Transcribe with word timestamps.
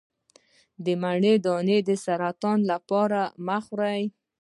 د 0.83 0.85
مڼې 1.01 1.33
دانه 1.45 1.77
د 1.87 1.89
سرطان 2.05 2.59
لپاره 2.71 3.21
مه 3.45 3.57
خورئ 3.65 4.01